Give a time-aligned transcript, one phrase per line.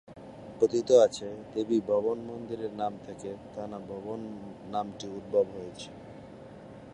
[0.59, 4.19] কথিত আছে, দেবী ভবন মন্দিরের নাম থেকে থানা ভবন
[4.71, 5.89] নামটির উদ্ভব হয়েছে।